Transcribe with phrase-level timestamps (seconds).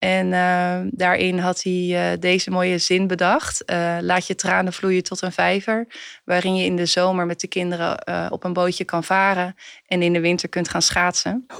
[0.00, 3.62] En uh, daarin had hij uh, deze mooie zin bedacht.
[3.66, 5.86] Uh, laat je tranen vloeien tot een vijver.
[6.24, 9.54] Waarin je in de zomer met de kinderen op een bootje kan varen.
[9.86, 11.46] En in de winter kunt gaan schaatsen.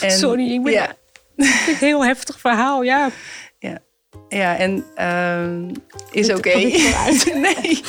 [0.00, 0.96] en, Sorry, ik ben ja.
[1.36, 3.10] een heel heftig verhaal, ja.
[3.58, 3.78] Ja,
[4.28, 5.70] ja en ehm,
[6.10, 6.38] is oké.
[6.38, 6.62] Okay.
[7.34, 7.82] nee.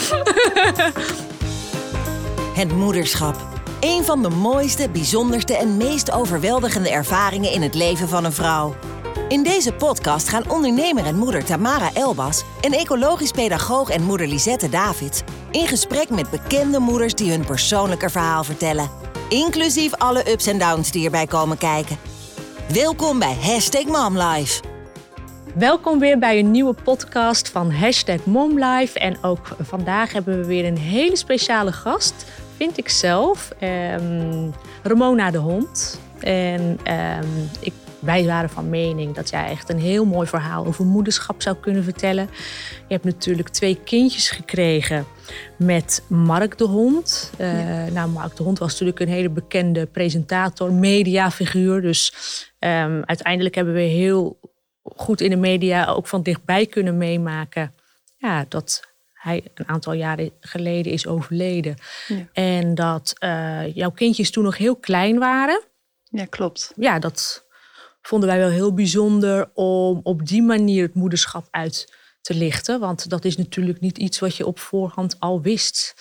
[2.53, 3.54] Het moederschap.
[3.85, 8.75] Een van de mooiste, bijzonderste en meest overweldigende ervaringen in het leven van een vrouw.
[9.27, 14.69] In deze podcast gaan ondernemer en moeder Tamara Elbas en ecologisch pedagoog en moeder Lisette
[14.69, 15.21] Davids
[15.51, 18.89] in gesprek met bekende moeders die hun persoonlijke verhaal vertellen.
[19.29, 21.97] Inclusief alle ups en downs die erbij komen kijken.
[22.73, 24.61] Welkom bij Hashtag MomLife.
[25.55, 28.99] Welkom weer bij een nieuwe podcast van Hashtag MomLife.
[28.99, 32.25] En ook vandaag hebben we weer een hele speciale gast
[32.57, 33.51] vind ik zelf.
[33.61, 35.99] Um, Ramona de Hond.
[36.19, 37.27] En ehm,
[37.59, 41.55] ik, wij waren van mening dat jij echt een heel mooi verhaal over moederschap zou
[41.55, 42.29] kunnen vertellen.
[42.87, 45.05] Je hebt natuurlijk twee kindjes gekregen
[45.57, 47.31] met Mark de Hond.
[47.41, 51.81] Uh, Nou, Mark de Hond was natuurlijk een hele bekende presentator, mediafiguur.
[51.81, 52.13] Dus
[52.59, 54.39] um, uiteindelijk hebben we heel
[54.83, 57.73] goed in de media ook van dichtbij kunnen meemaken
[58.25, 58.94] ja, dat
[59.25, 61.75] hij een aantal jaren geleden is overleden.
[62.07, 62.27] Ja.
[62.33, 65.61] En dat uh, jouw kindjes toen nog heel klein waren.
[66.03, 66.73] Ja, klopt.
[66.75, 67.45] Ja, dat
[68.01, 72.79] vonden wij wel heel bijzonder om op die manier het moederschap uit te lichten.
[72.79, 75.93] Want dat is natuurlijk niet iets wat je op voorhand al wist.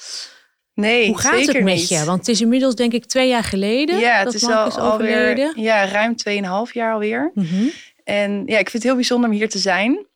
[0.75, 2.05] Nee, Hoe gaat het met je?
[2.05, 3.99] Want het is inmiddels denk ik twee jaar geleden.
[3.99, 7.31] Ja, het is al alweer ja, ruim tweeënhalf jaar alweer.
[7.35, 7.71] Mm -hmm.
[8.05, 10.07] En ja, ik vind het heel bijzonder om hier te zijn.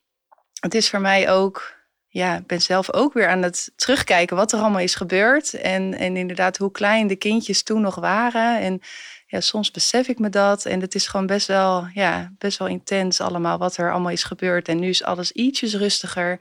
[0.61, 1.77] Het is voor mij ook
[2.09, 5.55] ja, ben zelf ook weer aan het terugkijken wat er allemaal is gebeurd.
[5.55, 8.61] En, en inderdaad hoe klein de kindjes toen nog waren.
[8.61, 8.81] En
[9.27, 10.64] ja, soms besef ik me dat.
[10.64, 14.25] En het is gewoon best wel, ja, best wel intens allemaal wat er allemaal is
[14.25, 14.69] gebeurd.
[14.69, 16.41] En nu is alles ietsjes rustiger.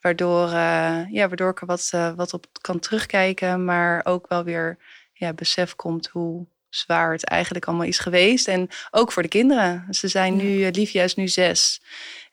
[0.00, 3.64] Waardoor, uh, ja, waardoor ik er wat, uh, wat op kan terugkijken.
[3.64, 4.78] Maar ook wel weer
[5.12, 8.48] ja, besef komt hoe zwaar het eigenlijk allemaal is geweest.
[8.48, 9.86] En ook voor de kinderen.
[9.90, 11.80] Ze zijn nu, uh, Livia is nu zes.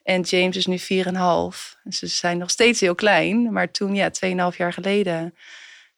[0.08, 0.86] En James is nu 4,5.
[1.82, 3.52] Dus ze zijn nog steeds heel klein.
[3.52, 4.10] Maar toen, ja,
[4.52, 5.34] 2,5 jaar geleden.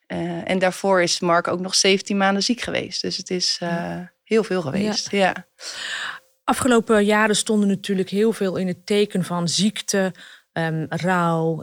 [0.08, 3.02] Uh, en daarvoor is Mark ook nog 17 maanden ziek geweest.
[3.02, 5.10] Dus het is uh, heel veel geweest.
[5.10, 5.18] Ja.
[5.18, 5.46] ja.
[6.44, 10.12] Afgelopen jaren stonden natuurlijk heel veel in het teken van ziekte,
[10.52, 11.60] um, rouw.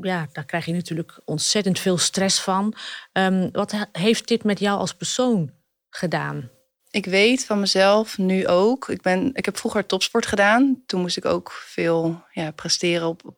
[0.00, 2.74] Ja, daar krijg je natuurlijk ontzettend veel stress van.
[3.12, 5.50] Um, wat heeft dit met jou als persoon
[5.90, 6.50] gedaan?
[6.94, 8.88] Ik weet van mezelf nu ook.
[8.88, 10.82] Ik, ben, ik heb vroeger topsport gedaan.
[10.86, 13.36] Toen moest ik ook veel ja, presteren op, op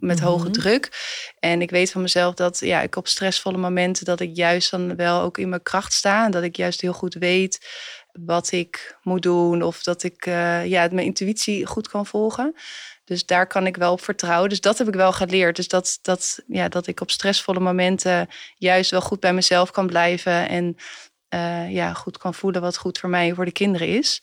[0.00, 0.52] met hoge mhm.
[0.52, 0.88] druk.
[1.38, 4.04] En ik weet van mezelf dat ja, ik op stressvolle momenten...
[4.04, 6.24] dat ik juist dan wel ook in mijn kracht sta.
[6.24, 7.66] En dat ik juist heel goed weet
[8.12, 9.62] wat ik moet doen.
[9.62, 12.54] Of dat ik uh, ja, mijn intuïtie goed kan volgen.
[13.04, 14.48] Dus daar kan ik wel op vertrouwen.
[14.48, 15.56] Dus dat heb ik wel geleerd.
[15.56, 19.86] Dus dat, dat, ja, dat ik op stressvolle momenten juist wel goed bij mezelf kan
[19.86, 20.48] blijven.
[20.48, 20.76] En
[21.34, 24.22] uh, ja, goed kan voelen wat goed voor mij en voor de kinderen is.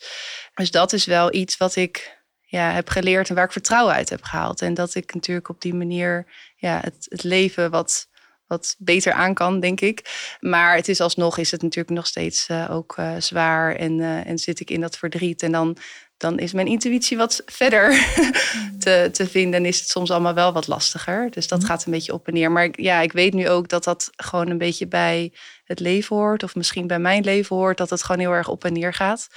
[0.54, 4.10] Dus dat is wel iets wat ik ja, heb geleerd en waar ik vertrouwen uit
[4.10, 4.62] heb gehaald.
[4.62, 6.26] En dat ik natuurlijk op die manier
[6.56, 8.08] ja, het, het leven wat,
[8.46, 10.36] wat beter aan kan, denk ik.
[10.40, 14.38] Maar het is alsnog is het natuurlijk nog steeds uh, ook uh, zwaar en, en
[14.38, 15.42] zit ik in dat verdriet.
[15.42, 15.76] En dan
[16.18, 17.90] dan is mijn intuïtie wat verder
[18.78, 19.60] te, te vinden.
[19.60, 21.30] En is het soms allemaal wel wat lastiger.
[21.30, 21.68] Dus dat mhm.
[21.68, 22.52] gaat een beetje op en neer.
[22.52, 25.32] Maar ja, ik weet nu ook dat dat gewoon een beetje bij
[25.64, 26.42] het leven hoort.
[26.42, 27.78] Of misschien bij mijn leven hoort.
[27.78, 29.28] Dat het gewoon heel erg op en neer gaat.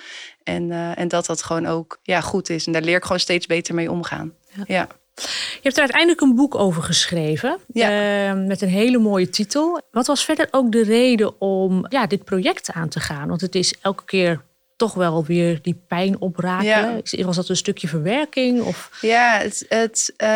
[0.43, 2.65] En, uh, en dat dat gewoon ook ja, goed is.
[2.65, 4.33] En daar leer ik gewoon steeds beter mee omgaan.
[4.55, 4.63] ja.
[4.67, 4.87] ja.
[5.15, 7.59] Je hebt er uiteindelijk een boek over geschreven.
[7.73, 8.29] Ja.
[8.29, 9.81] Uh, met een hele mooie titel.
[9.91, 13.27] Wat was verder ook de reden om ja, dit project aan te gaan?
[13.27, 14.41] Want het is elke keer
[14.81, 17.01] toch wel weer die pijn oprakelen?
[17.03, 17.25] Ja.
[17.25, 18.61] Was dat een stukje verwerking?
[18.61, 18.89] Of?
[19.01, 20.27] Ja, het, het, um,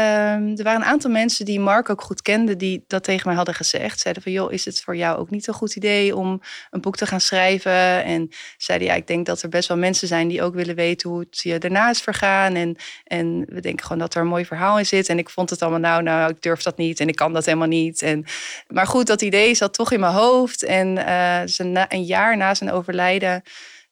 [0.58, 3.56] er waren een aantal mensen die Mark ook goed kenden, die dat tegen mij hadden
[3.56, 4.00] gezegd.
[4.00, 6.96] Zeiden van, joh, is het voor jou ook niet een goed idee om een boek
[6.96, 8.04] te gaan schrijven?
[8.04, 11.10] En zeiden, ja, ik denk dat er best wel mensen zijn die ook willen weten
[11.10, 12.56] hoe het je daarna is vergaan.
[12.56, 15.10] En, en we denken gewoon dat er een mooi verhaal in zit.
[15.10, 17.46] En ik vond het allemaal, nou, nou, ik durf dat niet en ik kan dat
[17.46, 18.02] helemaal niet.
[18.02, 18.26] En,
[18.68, 20.64] maar goed, dat idee zat toch in mijn hoofd.
[20.64, 23.44] En uh, een jaar na zijn overlijden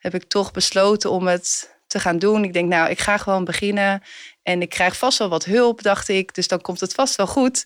[0.04, 2.44] heb ik toch besloten om het te gaan doen.
[2.44, 4.02] Ik denk, nou, ik ga gewoon beginnen.
[4.44, 6.34] En ik krijg vast wel wat hulp, dacht ik.
[6.34, 7.64] Dus dan komt het vast wel goed.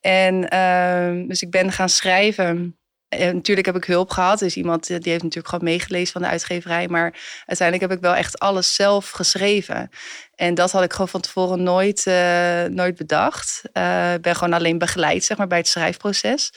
[0.00, 2.78] En uh, dus ik ben gaan schrijven.
[3.08, 4.38] En natuurlijk heb ik hulp gehad.
[4.38, 6.88] Dus iemand eh, die heeft natuurlijk gewoon meegelezen van de uitgeverij.
[6.88, 9.88] Maar uiteindelijk heb ik wel echt alles zelf geschreven.
[10.34, 13.62] En dat had ik gewoon van tevoren nooit, uh, nooit bedacht.
[13.72, 16.52] Uh, ik ben gewoon alleen begeleid zeg maar, bij het schrijfproces.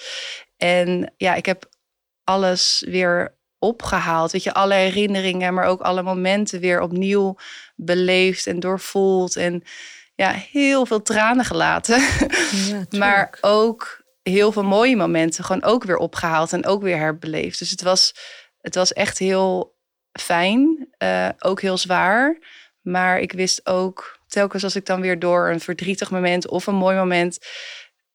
[0.58, 1.70] En ja, ik heb
[2.24, 4.32] alles weer opgehaald.
[4.32, 7.36] Weet je, alle herinneringen, maar ook alle momenten weer opnieuw
[7.76, 9.36] beleefd en doorvoeld.
[9.36, 9.64] En
[10.16, 12.02] ja, heel veel tranen gelaten.
[12.68, 17.60] Ja, maar ook heel veel mooie momenten gewoon ook weer opgehaald en ook weer herbeleefd.
[17.60, 18.14] Dus het was,
[18.62, 19.76] het was echt heel
[20.12, 22.38] fijn, uh, ook heel zwaar.
[22.82, 26.76] Maar ik wist ook telkens als ik dan weer door een verdrietig moment of een
[26.76, 27.38] mooi moment.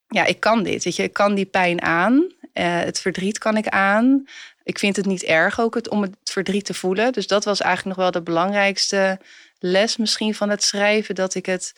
[0.07, 0.83] Ja, ik kan dit.
[0.83, 2.13] Weet je, ik kan die pijn aan.
[2.13, 4.25] Uh, het verdriet kan ik aan.
[4.67, 7.13] Ik vind het niet erg ook het, om het verdriet te voelen.
[7.13, 9.19] Dus dat was eigenlijk nog wel de belangrijkste
[9.59, 11.15] les misschien van het schrijven.
[11.15, 11.73] Dat ik het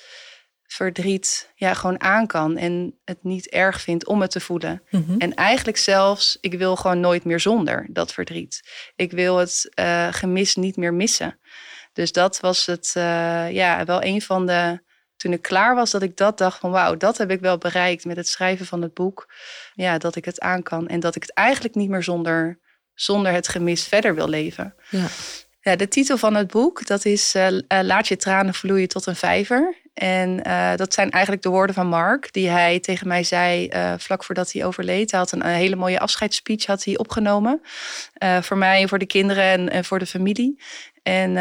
[0.64, 4.82] verdriet ja, gewoon aan kan en het niet erg vind om het te voelen.
[4.90, 5.18] Mhm.
[5.18, 8.62] En eigenlijk zelfs, ik wil gewoon nooit meer zonder dat verdriet.
[8.96, 11.40] Ik wil het uh, gemis niet meer missen.
[11.94, 14.88] Dus dat was het, uh, ja, wel een van de.
[15.16, 18.06] Toen ik klaar was, dat ik dat dacht van wauw, dat heb ik wel bereikt
[18.06, 19.34] met het schrijven van het boek.
[19.74, 22.60] Ja, dat ik het aan kan en dat ik het eigenlijk niet meer zonder,
[23.02, 24.74] zonder het gemis verder wil leven.
[24.90, 25.08] Ja.
[25.62, 27.48] Ja, de titel van het boek, dat is uh,
[27.82, 29.76] Laat je tranen vloeien tot een vijver.
[29.94, 33.94] En uh, dat zijn eigenlijk de woorden van Mark, die hij tegen mij zei uh,
[33.98, 35.12] vlak voordat hij overleed.
[35.12, 37.62] Hij had een, een hele mooie afscheidsspeech had hij opgenomen.
[38.42, 40.62] voor mij, voor de kinderen en, en voor de familie.
[41.04, 41.34] En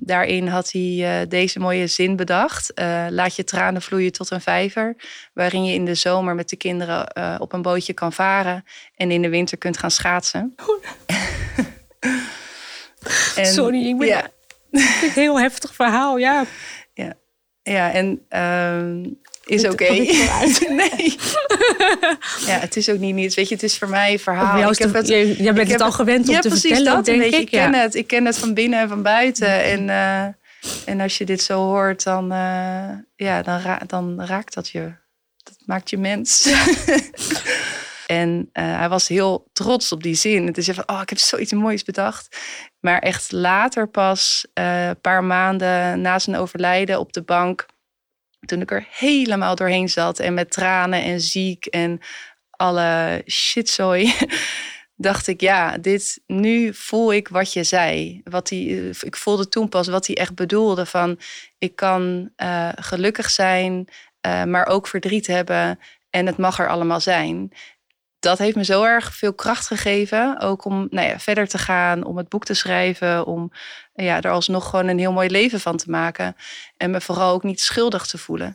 [0.00, 2.72] daarin had hij deze mooie zin bedacht.
[3.08, 4.96] laat je tranen vloeien tot een vijver.
[5.32, 8.64] Waarin je in de zomer met de kinderen op een bootje kan varen.
[8.96, 10.54] En in de winter kunt gaan schaatsen.
[13.36, 14.28] En, Sorry, ik ben ja.
[14.70, 16.44] een heel heftig verhaal, ja.
[16.94, 17.12] Ja,
[17.62, 19.12] ja en uh,
[19.44, 19.72] is oké.
[19.72, 19.98] Okay.
[20.80, 21.16] nee.
[22.50, 23.34] ja, het is ook niet niets.
[23.34, 24.70] Weet je, het is voor mij een verhaal.
[24.70, 27.34] Ik heb het, jij, jij bent het al gewend om te vertellen, dat, denk ik.
[27.34, 27.94] ik ken het.
[27.94, 29.62] Ik ken het van binnen en van buiten.
[29.62, 30.22] En, uh,
[30.84, 34.92] en als je dit zo hoort, dan, uh, ja, dan, ra dan raakt dat je.
[35.42, 36.46] Dat maakt je mens.
[38.06, 40.46] En uh, hij was heel trots op die zin.
[40.46, 42.36] Het is van, oh, ik heb zoiets moois bedacht.
[42.80, 47.66] Maar echt later pas, uh, een paar maanden na zijn overlijden op de bank,
[48.46, 52.00] toen ik er helemaal doorheen zat en met tranen en ziek en
[52.50, 54.14] alle shitzooi,
[54.96, 58.20] dacht ik, ja, dit, nu voel ik wat je zei.
[58.24, 61.18] Wat hij, ik voelde toen pas wat hij echt bedoelde van,
[61.58, 63.88] ik kan uh, gelukkig zijn,
[64.26, 65.78] uh, maar ook verdriet hebben
[66.10, 67.52] en het mag er allemaal zijn
[68.24, 70.40] dat heeft me zo erg veel kracht gegeven.
[70.40, 73.52] Ook om nou ja, verder te gaan, om het boek te schrijven, om
[73.94, 76.36] ja, er alsnog gewoon een heel mooi leven van te maken.
[76.76, 78.52] En me vooral ook niet schuldig te voelen.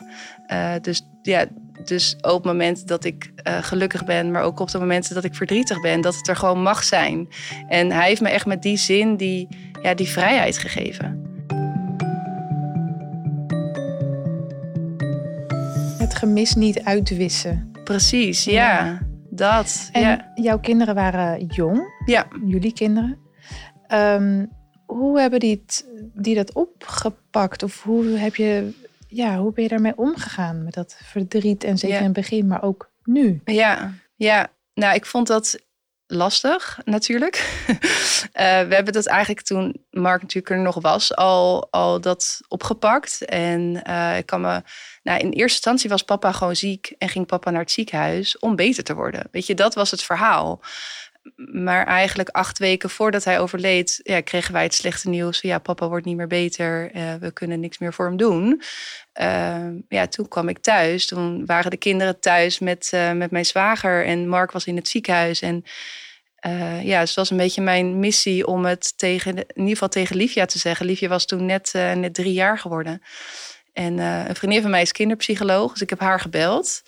[0.51, 1.45] Uh, dus ja,
[1.83, 5.23] dus op het moment dat ik uh, gelukkig ben, maar ook op de momenten dat
[5.23, 7.27] ik verdrietig ben, dat het er gewoon mag zijn.
[7.67, 9.47] En hij heeft me echt met die zin die,
[9.81, 11.27] ja, die vrijheid gegeven.
[15.97, 17.71] Het gemis niet uitwissen.
[17.83, 18.99] Precies, ja.
[19.29, 20.31] Dat, en ja.
[20.35, 22.01] jouw kinderen waren jong.
[22.05, 22.27] Ja.
[22.45, 23.17] Jullie kinderen.
[23.87, 24.57] Um,
[24.89, 25.65] hoe hebben die,
[26.13, 27.63] die dat opgepakt?
[27.63, 28.73] Of hoe, heb je,
[29.07, 30.63] ja, hoe ben je daarmee omgegaan?
[30.63, 33.41] Met dat verdriet en zeker in het begin, maar ook nu.
[33.45, 34.51] Ja, ja.
[34.73, 35.59] Nou, ik vond dat
[36.07, 37.63] lastig natuurlijk.
[37.67, 37.77] Uh,
[38.69, 43.25] we hebben dat eigenlijk toen Mark natuurlijk er nog was, al, al dat opgepakt.
[43.25, 44.61] En uh, ik kan me.
[45.03, 48.55] Nou, in eerste instantie was papa gewoon ziek en ging papa naar het ziekenhuis om
[48.55, 49.27] beter te worden.
[49.31, 50.61] Weet je, dat was het verhaal.
[51.35, 55.41] Maar eigenlijk acht weken voordat hij overleed, ja, kregen wij het slechte nieuws.
[55.41, 56.95] Ja, papa wordt niet meer beter.
[56.95, 58.61] Uh, we kunnen niks meer voor hem doen.
[59.87, 61.05] ja, toen kwam ik thuis.
[61.05, 64.05] Toen waren de kinderen thuis met, met mijn zwager.
[64.05, 65.41] En Mark was in het ziekenhuis.
[65.41, 65.63] En
[66.47, 70.15] uh, ja, het was een beetje mijn missie om het tegen, in ieder geval tegen
[70.15, 70.85] Livia te zeggen.
[70.85, 73.01] Livia was toen net, net drie jaar geworden.
[73.73, 76.81] En een vriendin van mij is kinderpsycholoog, dus ik heb haar gebeld.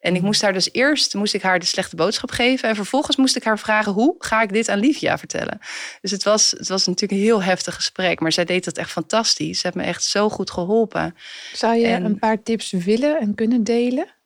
[0.00, 2.68] En ik moest haar dus eerst moest ik haar de slechte boodschap geven.
[2.68, 5.58] En vervolgens moest ik haar vragen: hoe ga ik dit aan Livia vertellen?
[6.00, 8.20] Dus het was, het was natuurlijk een heel heftig gesprek.
[8.20, 9.60] Maar zij deed dat echt fantastisch.
[9.60, 11.14] Ze heeft me echt zo goed geholpen.
[11.52, 14.16] Zou je een paar tips willen en kunnen delen?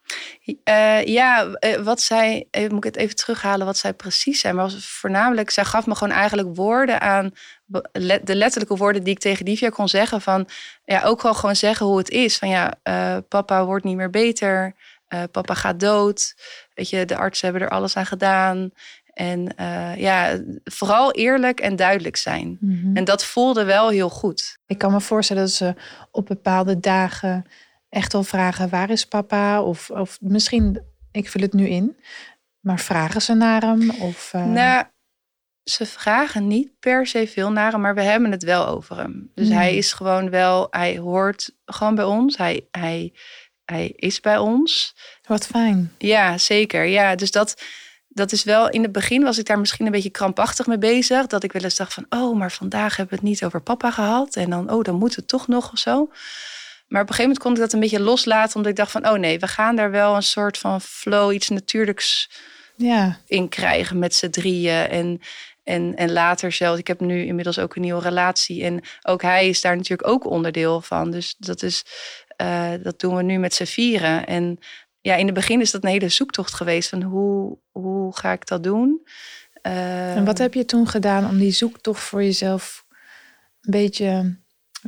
[0.45, 4.55] Uh, ja, eh, wat zij, even, moet ik het even terughalen wat zij precies zei.
[4.55, 7.33] Maar was voornamelijk, zij gaf me gewoon eigenlijk woorden aan,
[8.23, 10.21] de letterlijke woorden die ik tegen Divya kon zeggen.
[10.21, 10.49] Van
[10.85, 12.39] ja, ook wel gewoon zeggen hoe het is.
[12.39, 14.75] Van ja, uh, papa wordt niet meer beter,
[15.15, 16.35] uh, papa gaat dood.
[16.75, 18.71] Weet je, de artsen hebben er alles aan gedaan.
[19.13, 19.55] En
[19.97, 22.57] ja, vooral eerlijk en duidelijk zijn.
[22.61, 22.97] Mhm.
[22.97, 24.59] En dat voelde wel heel goed.
[24.67, 25.75] Ik kan me voorstellen dat ze
[26.11, 27.45] op bepaalde dagen
[27.89, 29.63] echt wel vragen: waar is papa?
[29.63, 31.97] Of, of misschien, ik vul het nu in,
[32.61, 33.91] maar vragen ze naar hem?
[33.91, 34.47] Of, uh...
[34.47, 34.85] Nou,
[35.65, 39.31] ze vragen niet per se veel naar hem, maar we hebben het wel over hem.
[39.35, 42.37] Dus hij is gewoon wel, hij hoort gewoon bij ons.
[42.37, 43.15] Hij, hij,
[43.73, 44.95] hij is bij ons.
[45.27, 45.93] Wat fijn.
[45.99, 46.85] Ja, zeker.
[46.85, 47.63] Ja, dus dat,
[48.09, 51.27] dat is wel, in het begin was ik daar misschien een beetje krampachtig mee bezig.
[51.27, 53.91] Dat ik wel eens dacht van, oh, maar vandaag hebben we het niet over papa
[53.91, 54.37] gehad.
[54.37, 56.11] En dan, oh, dan moet het toch nog of zo.
[56.89, 58.57] Maar op een gegeven moment kon ik dat een beetje loslaten.
[58.57, 61.49] Omdat ik dacht van, oh nee, we gaan daar wel een soort van flow, iets
[61.49, 62.31] natuurlijks
[62.77, 64.89] Ja, in krijgen met z'n drieën.
[64.89, 65.21] En,
[65.65, 68.65] en, en later zelfs, ik heb nu inmiddels ook een nieuwe relatie.
[68.65, 71.11] En ook hij is daar natuurlijk ook onderdeel van.
[71.11, 71.85] Dus dat, is,
[72.43, 74.27] eh, dat doen we nu met z'n vieren.
[74.27, 74.59] En
[75.01, 78.47] ja, in het begin is dat een hele zoektocht geweest van hoe, hoe ga ik
[78.47, 79.07] dat doen?
[79.53, 82.85] Eh, en wat heb je toen gedaan om die zoektocht voor jezelf
[83.61, 84.37] een beetje,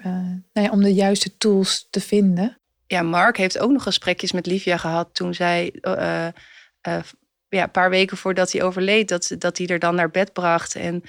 [0.03, 0.13] eh,
[0.53, 2.59] nou ja, om de juiste tools te vinden?
[2.87, 5.75] ja, Mark heeft ook nog gesprekjes met Livia gehad toen zij,
[7.49, 10.75] ja, een paar weken voordat hij overleed, dat, dat hij er dan naar bed bracht.
[10.75, 11.03] En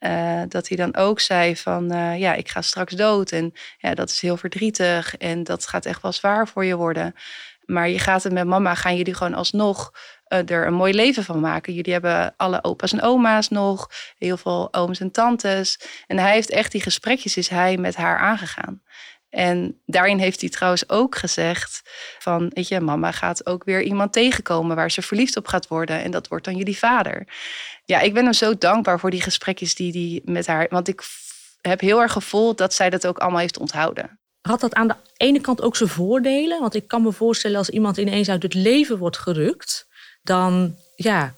[0.00, 3.32] eh, dat hij dan ook zei van, eh, ja, ik ga straks dood.
[3.32, 7.14] En ja, dat is heel verdrietig en dat gaat echt wel zwaar voor je worden.
[7.64, 9.92] Maar je gaat het met mama, gaan jullie gewoon alsnog
[10.24, 11.74] eh, er een mooi leven van maken.
[11.74, 15.80] Jullie hebben alle opa's en oma's nog, heel veel ooms en tantes.
[16.06, 18.82] En hij heeft echt die gesprekjes, is hij met haar aangegaan.
[19.30, 21.82] En daarin heeft hij trouwens ook gezegd
[22.18, 26.02] van, weet je, mama gaat ook weer iemand tegenkomen waar ze verliefd op gaat worden.
[26.02, 27.26] En dat wordt dan jullie vader.
[27.84, 31.02] Ja, ik ben hem zo dankbaar voor die gesprekjes die hij met haar, want ik
[31.60, 34.18] heb heel erg gevoeld dat zij dat ook allemaal heeft onthouden.
[34.40, 36.60] Had dat aan de ene kant ook zijn voordelen?
[36.60, 39.86] Want ik kan me voorstellen als iemand ineens uit het leven wordt gerukt,
[40.22, 41.34] dan ja,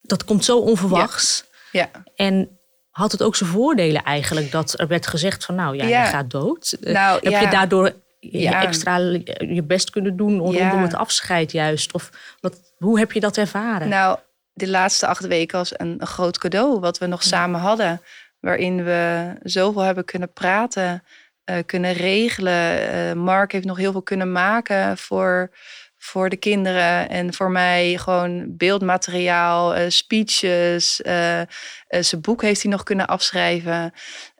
[0.00, 1.44] dat komt zo onverwachts.
[1.72, 2.57] Ja, En
[2.98, 6.02] had het ook zijn voordelen eigenlijk dat er werd gezegd van nou ja, Ja.
[6.04, 6.76] je gaat dood.
[6.80, 7.40] Eh, Nou, Heb ja.
[7.40, 8.62] je daardoor je Ja.
[8.62, 8.96] extra
[9.38, 11.92] je best kunnen doen rondom het afscheid juist?
[11.92, 13.88] Of wat, hoe heb je dat ervaren?
[13.88, 14.18] Nou,
[14.52, 18.00] de laatste acht weken was een, een groot cadeau wat we nog samen hadden.
[18.40, 21.02] Waarin we zoveel hebben kunnen praten,
[21.44, 22.90] eh, kunnen regelen.
[22.92, 25.50] Eh, Mark heeft nog heel veel kunnen maken voor,
[25.98, 27.98] voor de kinderen en voor mij.
[27.98, 31.02] Gewoon beeldmateriaal, eh, speeches.
[31.02, 31.46] eh, eh,
[31.88, 33.92] zijn boek heeft hij nog kunnen afschrijven.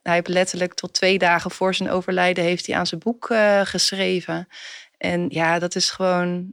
[0.03, 4.49] Hij heeft letterlijk tot twee dagen voor zijn overlijden heeft hij aan zijn boek geschreven.
[4.97, 6.53] En ja, dat is gewoon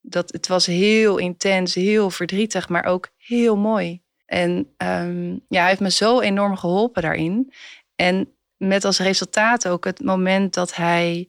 [0.00, 4.02] dat het was heel intens, heel verdrietig, maar ook heel mooi.
[4.26, 7.52] En ehm, ja, hij heeft me zo enorm geholpen daarin.
[7.94, 11.28] En met als resultaat ook het moment dat hij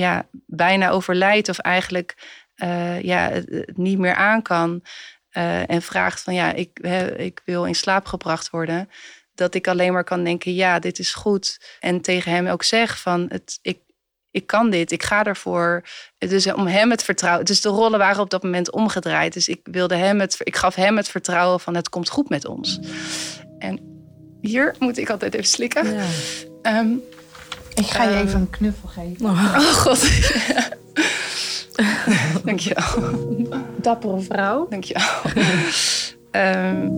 [0.00, 2.14] ja, bijna overlijdt of eigenlijk
[2.54, 4.82] eh, ja, het, het niet meer aan kan.
[5.30, 8.90] eh, en vraagt van ja, ik, hè, ik wil in slaap gebracht worden.
[9.34, 11.76] Dat ik alleen maar kan denken, ja, dit is goed.
[11.80, 13.78] En tegen hem ook zeg van het, ik,
[14.30, 15.84] ik kan dit, ik ga ervoor.
[16.18, 17.44] Is om hem het vertrouwen.
[17.44, 19.32] Dus de rollen waren op dat moment omgedraaid.
[19.32, 22.46] Dus ik wilde hem het, ik gaf hem het vertrouwen van het komt goed met
[22.46, 22.80] ons.
[23.58, 23.80] En
[24.40, 25.94] hier moet ik altijd even slikken.
[25.94, 26.04] Ja.
[26.62, 26.88] Ehm,
[27.76, 29.26] Ik ga je Ehm, even een knuffel geven.
[29.26, 30.08] oh god.
[32.44, 32.84] Dankjewel.
[33.76, 34.66] Dappere vrouw.
[34.70, 35.04] Dankjewel.
[36.30, 36.88] Ehm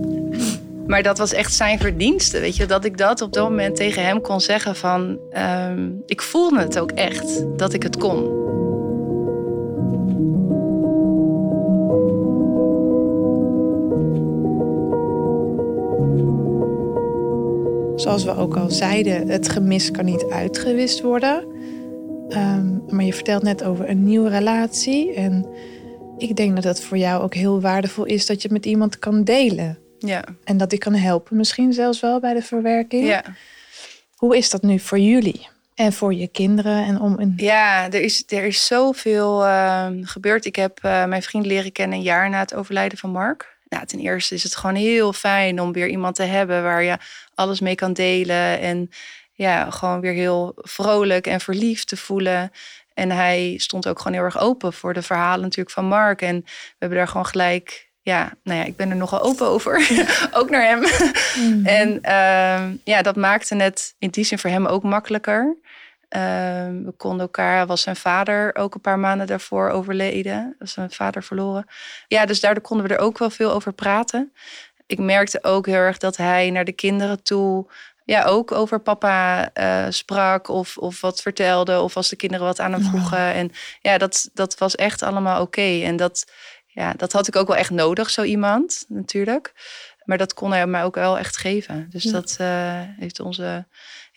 [0.89, 2.65] maar dat was echt zijn verdienste, weet je.
[2.65, 5.17] Dat ik dat op dat moment tegen hem kon zeggen van...
[5.31, 8.38] ehm, ik voelde het ook echt, dat ik het kon.
[17.99, 21.47] Zoals we ook al zeiden, het gemis kan niet uitgewist worden.
[22.29, 25.13] Ehm, maar je vertelt net over een nieuwe relatie.
[25.13, 25.47] En
[26.17, 28.99] ik denk dat het voor jou ook heel waardevol is dat je het met iemand
[28.99, 29.77] kan delen.
[29.97, 33.07] Ja, En dat die kan helpen, misschien zelfs wel bij de verwerking.
[33.07, 33.23] ja.
[34.15, 35.47] Hoe is dat nu voor jullie?
[35.75, 36.85] En voor je kinderen?
[36.85, 37.33] En om een...
[37.37, 40.45] Ja, er is, er is zoveel ehm, gebeurd.
[40.45, 43.57] Ik heb eh, mijn vriend leren kennen een jaar na het overlijden van Mark.
[43.69, 46.97] Nou, ten eerste is het gewoon heel fijn om weer iemand te hebben waar je
[47.33, 48.59] alles mee kan delen.
[48.59, 48.89] En
[49.33, 52.51] ja, gewoon weer heel vrolijk en verliefd te voelen.
[52.93, 56.21] En hij stond ook gewoon heel erg open voor de verhalen natuurlijk van Mark.
[56.21, 57.87] En we hebben daar gewoon gelijk...
[58.01, 59.89] Ja, nou ja, ik ben er nogal open over.
[60.39, 60.83] ook naar hem.
[61.65, 65.57] En ehm, ja, dat maakte het in die zin voor hem ook makkelijker.
[66.09, 70.55] Ehm, we konden elkaar, was zijn vader ook een paar maanden daarvoor overleden.
[70.59, 71.65] Was zijn vader verloren.
[72.07, 74.33] Ja, dus daardoor konden we er ook wel veel over praten.
[74.87, 77.67] Ik merkte ook heel erg dat hij naar de kinderen toe
[78.05, 81.81] ja, ook over papa eh, sprak of, of wat vertelde.
[81.81, 83.33] Of als de kinderen wat aan hem vroegen.
[83.33, 83.51] En
[83.81, 85.81] ja, dat, dat was echt allemaal oké.
[85.83, 86.31] En dat,
[86.67, 89.53] ja, dat had ik ook wel echt nodig, zo iemand natuurlijk.
[90.03, 91.87] Maar dat kon hij mij ook wel echt geven.
[91.89, 92.11] Dus Ja.
[92.11, 93.65] dat eh, heeft onze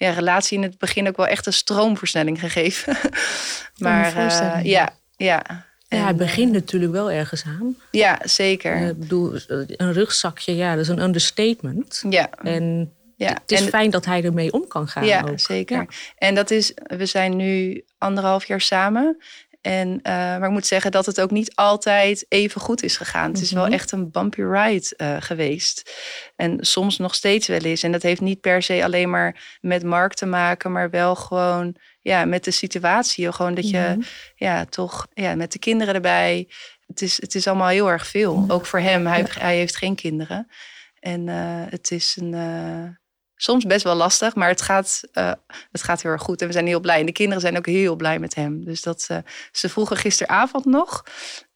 [0.02, 2.96] ja, relatie in het begin ook wel echt een stroomversnelling gegeven.
[3.78, 5.42] maar eh, ja, ja.
[5.88, 7.76] Ja, het begint natuurlijk wel ergens aan.
[7.90, 8.74] eh, ja, zeker.
[8.74, 12.04] Eh, Ik bedoel, een rugzakje, ja, dat is een understatement.
[12.10, 12.30] ja.
[12.42, 13.32] En ja.
[13.32, 15.40] het is en, fijn dat hij ermee om kan gaan ja, ook.
[15.40, 15.76] zeker.
[15.76, 15.86] Ja.
[16.16, 19.16] En dat is, we zijn nu anderhalf jaar samen.
[19.62, 23.30] En, uh, maar ik moet zeggen dat het ook niet altijd even goed is gegaan.
[23.32, 23.72] Het is wel Mhm.
[23.72, 25.90] echt een bumpy ride eh, geweest.
[26.36, 27.82] En soms nog steeds wel eens.
[27.82, 31.76] En dat heeft niet per se alleen maar met Mark te maken, maar wel gewoon
[32.00, 33.32] ja, met de situatie.
[33.32, 33.98] Gewoon dat je
[34.34, 36.48] ja, toch ja, met de kinderen erbij.
[36.86, 38.44] Het is, het is allemaal heel erg veel.
[38.48, 39.06] Ook voor hem.
[39.06, 40.48] Hij, hij heeft geen kinderen.
[41.00, 41.36] En eh,
[41.70, 42.34] het is een.
[43.42, 45.32] Soms best wel lastig, maar het gaat, eh,
[45.72, 46.40] het gaat heel erg goed.
[46.40, 47.00] En we zijn heel blij.
[47.00, 48.64] En de kinderen zijn ook heel blij met hem.
[48.64, 49.16] Dus dat eh,
[49.52, 51.02] ze vroegen gisteravond nog.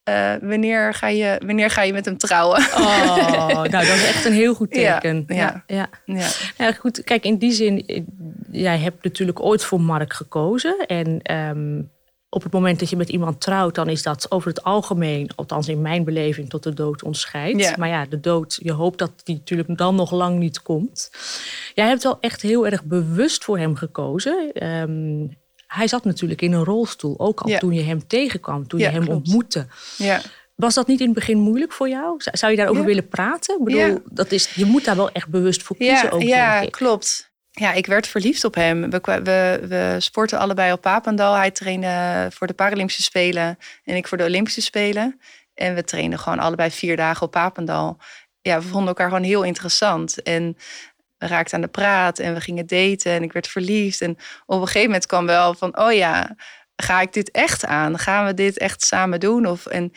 [0.05, 2.59] eh, wanneer, ga je, wanneer ga je met hem trouwen?
[2.59, 5.25] Oh, nou, dat is echt een heel goed Ja, teken.
[5.27, 5.65] Ja, ja.
[5.67, 5.89] ja.
[6.17, 6.29] ja.
[6.59, 8.05] Nou goed, kijk, in die zin,
[8.51, 10.77] jij hebt natuurlijk ooit voor Mark gekozen.
[10.87, 11.83] En ehm,
[12.29, 15.69] op het moment dat je met iemand trouwt, dan is dat over het algemeen, althans
[15.69, 17.61] in mijn beleving, tot de dood ontscheidt.
[17.61, 17.75] Ja.
[17.79, 21.11] Maar ja, de dood, je hoopt dat die natuurlijk dan nog lang niet komt.
[21.75, 24.51] Jij hebt wel echt heel erg bewust voor hem gekozen.
[24.53, 25.27] Ehm,
[25.67, 27.59] hij zat natuurlijk in een rolstoel, ook al Ja.
[27.59, 29.19] toen je hem tegenkwam, toen Ja, je hem klopt.
[29.19, 29.67] ontmoette.
[29.99, 30.21] ja.
[30.55, 32.15] Was dat niet in het begin moeilijk voor jou?
[32.19, 33.59] Zou- je daarover willen praten?
[33.59, 36.67] Ik bedoel, dat is, je moet daar wel echt bewust voor kiezen Ja, ook, ja
[36.71, 37.31] klopt.
[37.61, 38.91] Ja, ik werd verliefd op hem.
[38.91, 41.35] We, we, we sporten allebei op Papendal.
[41.35, 45.21] Hij trainde voor de Paralympische Spelen en ik voor de Olympische Spelen.
[45.55, 47.99] En we trainden gewoon allebei vier dagen op Papendal.
[48.41, 50.23] Ja, we vonden elkaar gewoon heel interessant.
[50.23, 50.57] En
[51.19, 54.01] we raakten aan de praat en we gingen daten en ik werd verliefd.
[54.01, 54.11] En
[54.47, 56.37] op een gegeven moment kwam wel van, oh ja,
[56.77, 57.99] ga ik dit echt aan?
[57.99, 59.47] Gaan we dit echt samen doen?
[59.47, 59.93] Of, en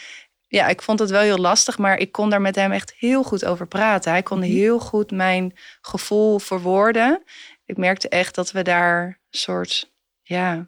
[0.48, 3.24] ja, ik vond het wel heel lastig, maar ik kon daar met hem echt heel
[3.24, 4.12] goed over praten.
[4.12, 7.24] Hij kon heel goed mijn gevoel verwoorden.
[7.70, 10.68] Ik merkte echt dat we daar soort, ja,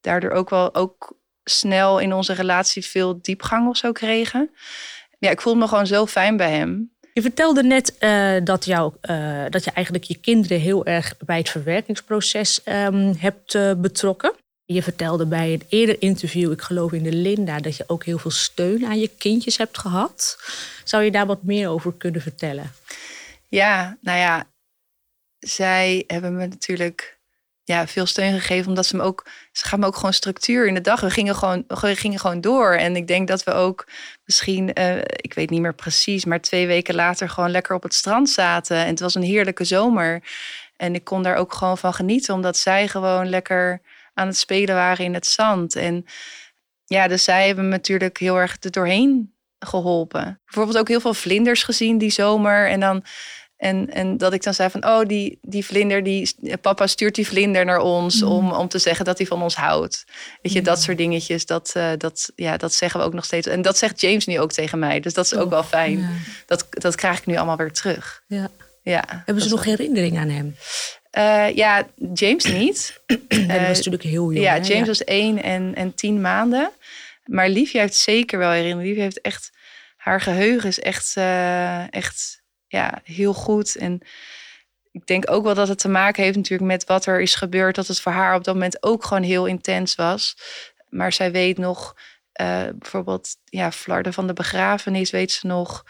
[0.00, 4.50] daardoor ook wel ook snel in onze relatie veel diepgang of zo kregen.
[5.18, 6.92] Ja, ik voelde me gewoon zo fijn bij hem.
[7.12, 11.38] Je vertelde net eh, dat, jou, eh, dat je eigenlijk je kinderen heel erg bij
[11.38, 14.32] het verwerkingsproces ehm, hebt eh, betrokken.
[14.64, 18.18] Je vertelde bij een eerder interview, ik geloof in de Linda, dat je ook heel
[18.18, 20.38] veel steun aan je kindjes hebt gehad.
[20.84, 22.72] Zou je daar wat meer over kunnen vertellen?
[23.48, 24.46] Ja, nou ja,
[25.44, 27.18] zij hebben me natuurlijk
[27.64, 30.74] ja, veel steun gegeven, omdat ze me ook, ze gaan me ook gewoon structuur in
[30.74, 31.00] de dag.
[31.00, 32.72] We gingen gewoon, we gingen gewoon door.
[32.72, 33.86] En ik denk dat we ook
[34.24, 37.94] misschien, eh, ik weet niet meer precies, maar twee weken later gewoon lekker op het
[37.94, 38.76] strand zaten.
[38.76, 40.22] En het was een heerlijke zomer.
[40.76, 43.80] En ik kon daar ook gewoon van genieten, omdat zij gewoon lekker
[44.14, 45.76] aan het spelen waren in het zand.
[45.76, 46.06] En
[46.84, 50.40] ja, dus zij hebben me natuurlijk heel erg er doorheen geholpen.
[50.44, 52.68] Bijvoorbeeld ook heel veel vlinders gezien die zomer.
[52.68, 53.04] En dan
[53.64, 57.26] en, en dat ik dan zei van, oh, die, die vlinder, die, papa stuurt die
[57.26, 60.04] vlinder naar ons om, om te zeggen dat hij van ons houdt.
[60.42, 63.46] Weet je, dat soort dingetjes, dat, eh, dat, ja, dat zeggen we ook nog steeds.
[63.46, 65.98] En dat zegt James nu ook tegen mij, dus dat is ook wel fijn.
[65.98, 66.08] Ja.
[66.46, 68.22] Dat, dat krijg ik nu allemaal weer terug.
[68.26, 68.48] Ja.
[68.82, 70.56] Ja, Hebben ze nog is- herinnering aan hem?
[71.10, 73.00] Eh, ja, James niet.
[73.28, 74.44] Hij Eh, was natuurlijk heel jong.
[74.46, 74.60] ja, hè?
[74.66, 76.70] James was één en, en tien maanden.
[77.24, 78.86] Maar Liefje heeft zeker wel herinnering.
[78.88, 79.52] Liefje heeft echt...
[79.96, 82.42] Haar geheugen is echt, eh, echt
[82.74, 83.76] ja, heel goed.
[83.76, 84.00] En
[84.92, 87.74] ik denk ook wel dat het te maken heeft natuurlijk met wat er is gebeurd.
[87.74, 90.36] Dat het voor haar op dat moment ook gewoon heel intens was.
[90.88, 91.94] Maar zij weet nog...
[92.32, 95.84] eh, bijvoorbeeld, ja, Flarden van de begrafenis weet ze nog.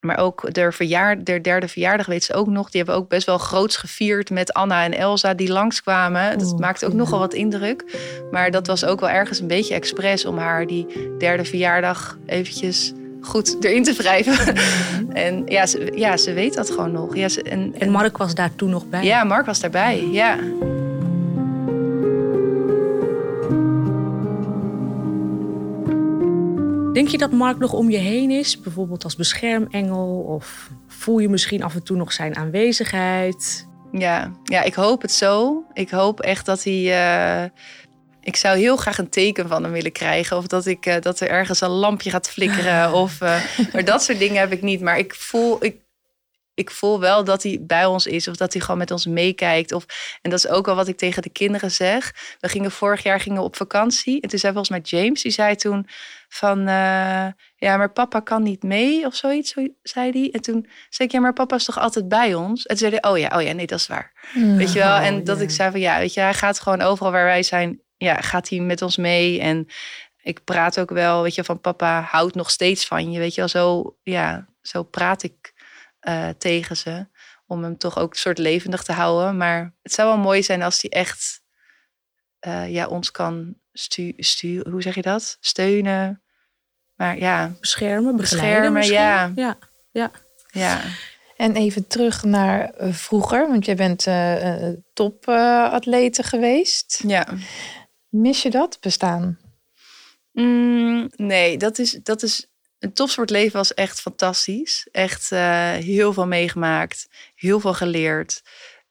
[0.00, 2.70] Maar ook de, verjaar, de derde verjaardag weet ze ook nog.
[2.70, 6.38] Die hebben ook best wel groots gevierd met Anna en Elsa die langskwamen.
[6.38, 6.98] Dat Oh, maakte ook ja.
[6.98, 7.84] nogal wat indruk.
[8.30, 10.86] Maar dat was ook wel ergens een beetje expres om haar die
[11.18, 12.92] derde verjaardag eventjes
[13.24, 14.54] goed erin te wrijven.
[15.26, 17.16] en ja ze, ja, ze weet dat gewoon nog.
[17.16, 19.04] Ja, ze, en, En Mark was daar toen nog bij.
[19.04, 20.06] ja, Mark was daarbij.
[20.10, 20.38] Ja.
[26.92, 28.60] Denk je dat Mark nog om je heen is?
[28.60, 30.24] Bijvoorbeeld als beschermengel?
[30.28, 33.66] Of voel je misschien af en toe nog zijn aanwezigheid?
[33.92, 35.64] Ja, ja, ik hoop het zo.
[35.72, 36.92] Ik hoop echt dat hij.
[36.92, 37.50] eh,
[38.24, 40.36] ik zou heel graag een teken van hem willen krijgen.
[40.36, 42.92] Of dat, ik, eh, dat er ergens een lampje gaat flikkeren.
[43.02, 43.40] of, eh,
[43.72, 44.80] maar dat soort dingen heb ik niet.
[44.80, 45.76] Maar ik voel, ik,
[46.54, 48.28] ik voel wel dat hij bij ons is.
[48.28, 49.72] Of dat hij gewoon met ons meekijkt.
[49.72, 49.86] Of,
[50.22, 52.12] en dat is ook wel wat ik tegen de kinderen zeg.
[52.40, 54.20] We gingen vorig jaar gingen op vakantie.
[54.20, 55.88] En toen zei volgens mij James, die zei toen
[56.28, 56.58] van...
[56.68, 57.26] eh,
[57.64, 60.30] ja, maar papa kan niet mee of zoiets, zo zei hij.
[60.32, 62.66] En toen zei ik, ja, maar papa is toch altijd bij ons?
[62.66, 64.12] En toen zei hij, oh ja, oh ja, nee, dat is waar.
[64.34, 64.96] Weet je wel?
[64.96, 65.42] Oh, En dat ja.
[65.42, 68.48] ik zei van ja, weet je, hij gaat gewoon overal waar wij zijn, ja, gaat
[68.48, 69.40] hij met ons mee.
[69.40, 69.66] En
[70.22, 73.18] ik praat ook wel, weet je, van papa houdt nog steeds van je.
[73.18, 75.52] Weet je wel, zo, ja, zo praat ik
[76.00, 77.06] eh, tegen ze.
[77.46, 79.36] Om hem toch ook een soort levendig te houden.
[79.36, 81.42] Maar het zou wel mooi zijn als hij echt
[82.38, 84.72] eh, ja, ons kan stu sturen.
[84.72, 85.36] Hoe zeg je dat?
[85.40, 86.22] Steunen.
[86.94, 88.98] Maar ja, Beschermen, Beschermen, misschien?
[88.98, 89.32] ja.
[89.34, 89.58] ja.
[89.90, 90.10] Ja.
[90.50, 90.80] ja.
[91.36, 97.02] En even terug naar eh, vroeger, want jij bent eh topatlete geweest.
[97.06, 97.26] ja.
[98.14, 99.38] Mis je dat bestaan?
[100.32, 102.48] Mm, nee, dat is, dat is.
[102.78, 104.88] Een topsportleven was echt fantastisch.
[104.90, 108.42] Echt uh, heel veel meegemaakt, heel veel geleerd.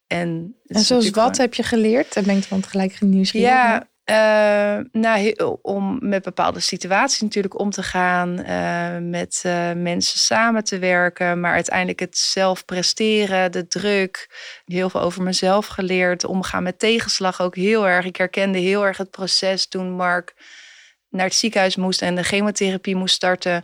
[0.07, 1.35] En, en zoals wat gewoon...
[1.35, 2.13] heb je geleerd?
[2.13, 3.49] Daar ben ik van gelijk nieuwsgierig.
[3.49, 10.19] Ja, uh, nou, om met bepaalde situaties natuurlijk om te gaan, uh, met uh, mensen
[10.19, 14.29] samen te werken, maar uiteindelijk het zelf presteren, de druk,
[14.65, 18.05] heel veel over mezelf geleerd, omgaan met tegenslag ook heel erg.
[18.05, 20.33] Ik herkende heel erg het proces toen Mark
[21.09, 23.63] naar het ziekenhuis moest en de chemotherapie moest starten.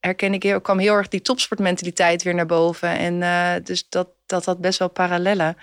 [0.00, 2.88] Herken ik kwam heel erg die topsportmentaliteit weer naar boven.
[2.88, 5.56] En dus dat, dat had best wel parallellen.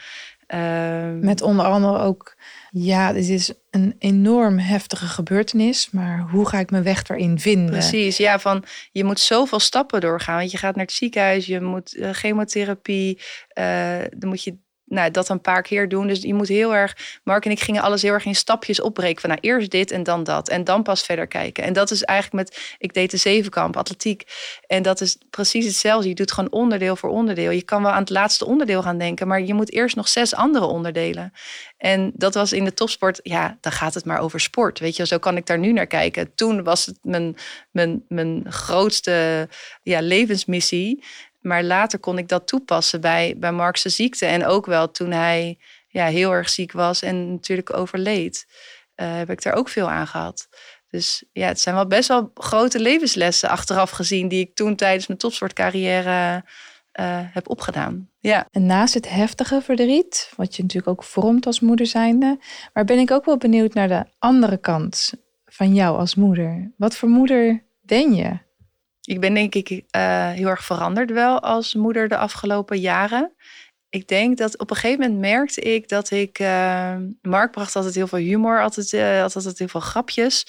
[0.48, 2.36] Ehm, met onder andere ook
[2.76, 7.72] ja, dit is een enorm heftige gebeurtenis, maar hoe ga ik mijn weg erin vinden?
[7.72, 10.38] Precies, ja, van je moet zoveel stappen doorgaan.
[10.38, 13.20] Want je gaat naar het ziekenhuis, je moet uh, chemotherapie,
[13.60, 16.08] uh, dan moet je nou, dat een paar keer doen.
[16.08, 17.20] Dus je moet heel erg.
[17.24, 19.22] Mark en ik gingen alles heel erg in stapjes opbreken.
[19.22, 20.50] Van nou, eerst dit en dan dat.
[20.50, 21.64] En dan pas verder kijken.
[21.64, 22.76] En dat is eigenlijk met.
[22.78, 24.24] Ik deed de zevenkamp, atletiek.
[24.68, 26.08] En dat is precies hetzelfde.
[26.08, 27.52] Je doet gewoon onderdeel voor onderdeel.
[27.52, 29.28] Je kan wel aan het laatste onderdeel gaan denken.
[29.28, 31.34] Maar je moet eerst nog zes andere onderdelen.
[31.78, 33.20] En dat was in de topsport.
[33.24, 34.80] Ja, dan gaat het maar over sport.
[34.80, 36.36] Weet je, zo kan ik daar nu naar kijken.
[36.36, 37.36] Toen was het mijn,
[37.72, 39.48] mijn, mijn grootste
[39.84, 41.04] ja, levensmissie.
[41.44, 44.26] Maar later kon ik dat toepassen bij, bij ziekte.
[44.26, 48.46] En ook wel toen hij ja, heel erg ziek was en natuurlijk overleed.
[48.96, 50.48] Uh, heb ik daar ook veel aan gehad.
[50.90, 54.28] Dus ja, het zijn wel best wel grote levenslessen achteraf gezien...
[54.28, 56.44] die ik toen tijdens mijn topsportcarrière
[57.00, 58.10] uh, heb opgedaan.
[58.20, 58.48] Ja.
[58.52, 62.40] En naast het heftige verdriet, wat je natuurlijk ook vormt als moeder zijnde...
[62.74, 65.14] maar ben ik ook wel benieuwd naar de andere kant
[65.46, 66.72] van jou als moeder.
[66.78, 68.38] Wat voor moeder ben je?
[69.06, 69.82] Ik ben denk ik uh,
[70.30, 73.36] heel erg veranderd wel als moeder de afgelopen jaren.
[73.90, 76.40] Ik denk dat op een gegeven moment merkte ik dat ik...
[76.40, 80.46] Uh, Mark bracht altijd heel veel humor, altijd, uh, altijd heel veel grapjes.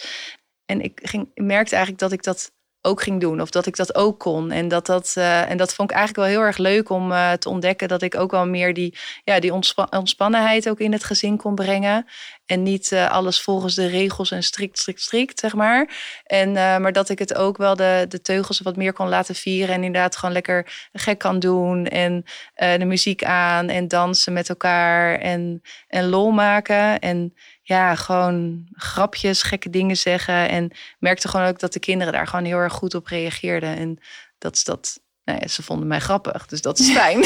[0.64, 2.52] En ik, ging, merkte eigenlijk dat ik dat
[2.86, 3.40] ook ging doen.
[3.40, 4.50] Of dat ik dat ook kon.
[4.50, 7.32] En dat, dat, uh, en dat vond ik eigenlijk wel heel erg leuk om uh,
[7.32, 7.88] te ontdekken.
[7.88, 11.54] Dat ik ook wel meer die, ja, die ontspa ontspannenheid ook in het gezin kon
[11.54, 12.06] brengen.
[12.46, 15.88] En niet uh, alles volgens de regels en strikt, strikt, strikt, zeg maar.
[16.24, 19.74] En, maar dat ik het ook wel de, de teugels wat meer kon laten vieren.
[19.74, 21.86] En inderdaad gewoon lekker gek kan doen.
[21.86, 25.18] En de muziek aan en dansen met elkaar.
[25.18, 26.98] En, en lol maken.
[26.98, 27.34] En
[27.66, 30.48] ja, gewoon grapjes, gekke dingen zeggen.
[30.48, 33.76] En merkte gewoon ook dat de kinderen daar gewoon heel erg goed op reageerden.
[33.76, 33.98] En
[34.38, 35.02] dat is dat.
[35.24, 37.24] Nou ja, ze vonden mij grappig, dus dat is fijn.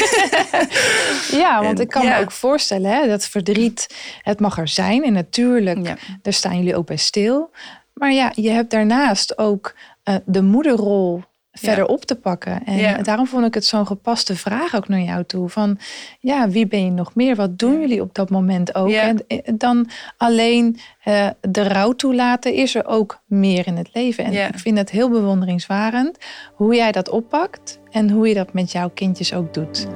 [1.40, 5.04] ja, want ik kan me ook voorstellen, hè, dat verdriet, het mag er zijn.
[5.04, 7.50] En natuurlijk, daar staan jullie ook bij stil.
[7.94, 9.74] Maar ja, je hebt daarnaast ook
[10.04, 11.24] uh, de moederrol
[11.58, 12.64] verder op te pakken.
[12.64, 15.48] En daarom vond ik het zo'n gepaste vraag ook naar jou toe.
[15.48, 15.78] Van
[16.20, 17.36] ja, wie ben je nog meer?
[17.36, 18.90] Wat doen jullie op dat moment ook?
[18.90, 24.24] En eh, dan alleen uh, de rouw toelaten, is er ook meer in het leven.
[24.24, 26.18] En ik vind het heel bewonderingswarend
[26.54, 29.86] hoe jij dat oppakt en hoe je dat met jouw kindjes ook doet.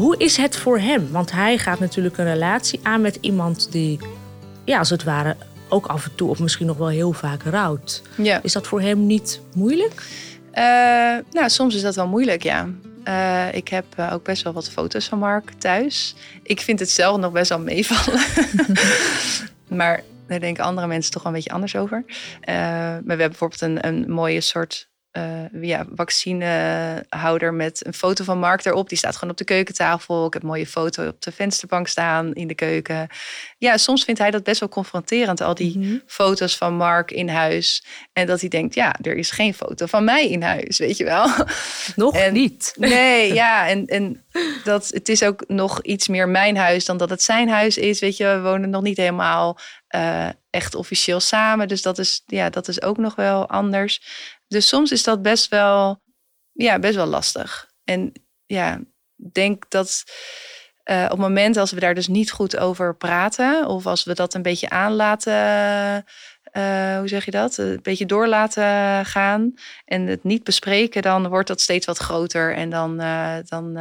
[0.00, 1.10] Hoe is het voor hem?
[1.10, 3.98] Want hij gaat natuurlijk een relatie aan met iemand die,
[4.64, 5.36] ja, als het ware,
[5.70, 8.02] ook af en toe of misschien nog wel heel vaak rouwt.
[8.16, 8.40] Ja.
[8.42, 10.02] Is dat voor hem niet moeilijk?
[10.54, 10.64] Uh,
[11.30, 12.68] nou, soms is dat wel moeilijk, ja.
[13.04, 16.14] Uh, ik heb uh, ook best wel wat foto's van Mark thuis.
[16.42, 18.20] Ik vind het zelf nog best wel meevallen.
[19.78, 22.04] maar daar denken andere mensen toch wel een beetje anders over.
[22.46, 28.38] maar we hebben bijvoorbeeld een, een mooie soort uh, ja, vaccinehouder met een foto van
[28.38, 28.88] Mark erop.
[28.88, 30.26] Die staat gewoon op de keukentafel.
[30.26, 33.08] Ik heb een mooie foto op de vensterbank staan in de keuken.
[33.58, 35.96] Ja, soms vindt hij dat best wel confronterend, al die mhm.
[36.06, 37.84] foto's van Mark in huis.
[38.12, 41.04] En dat hij denkt, ja, er is geen foto van mij in huis, weet je
[41.04, 41.28] wel.
[41.96, 42.74] Nog niet.
[42.78, 44.24] Nee, ja, en, en
[44.64, 48.00] dat, het is ook nog iets meer mijn huis dan dat het zijn huis is.
[48.00, 49.58] Weet je, we wonen nog niet helemaal
[49.94, 51.68] uh, echt officieel samen.
[51.68, 54.02] Dus dat is, ja, dat is ook nog wel anders.
[54.50, 56.02] Dus soms is dat best wel,
[56.52, 57.70] ja, best wel lastig.
[57.84, 58.12] En
[58.46, 58.80] ja,
[59.32, 60.04] denk dat
[60.84, 64.14] uh, op het moment als we daar dus niet goed over praten, of als we
[64.14, 65.32] dat een beetje aanlaten,
[66.52, 67.56] uh, hoe zeg je dat?
[67.56, 72.54] Een beetje door laten gaan en het niet bespreken, dan wordt dat steeds wat groter
[72.54, 73.76] en dan, uh, dan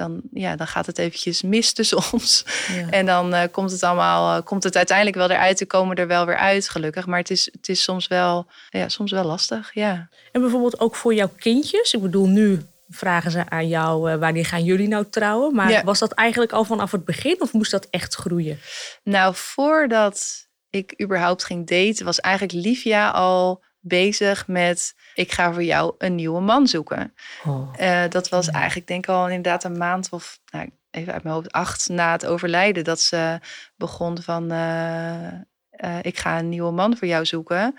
[0.00, 2.44] dan, ja, dan gaat het eventjes mis tussen ons.
[2.90, 5.56] En dan uh, komt het allemaal, uh, komt het uiteindelijk wel eruit.
[5.56, 7.06] te komen er wel weer uit, gelukkig.
[7.06, 10.08] Maar het is, het is soms, wel, ja, soms wel lastig, ja.
[10.32, 11.94] En bijvoorbeeld ook voor jouw kindjes?
[11.94, 15.54] Ik bedoel, nu vragen ze aan jou, uh, wanneer gaan jullie nou trouwen?
[15.54, 18.58] Maar was dat eigenlijk al vanaf het begin of moest dat echt groeien?
[19.02, 25.62] Nou, voordat ik überhaupt ging daten, was eigenlijk Livia al bezig met ik ga voor
[25.64, 27.14] jou een nieuwe man zoeken.
[27.44, 27.72] Oh.
[27.80, 31.34] Uh, dat was eigenlijk denk ik al inderdaad een maand of nou, even uit mijn
[31.34, 33.38] hoofd, acht na het overlijden, dat ze
[33.76, 34.50] begon van.
[34.50, 35.26] eh,
[35.70, 37.74] eh, ik ga een nieuwe man voor jou zoeken.